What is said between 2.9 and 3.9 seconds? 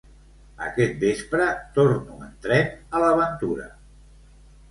a l'aventura!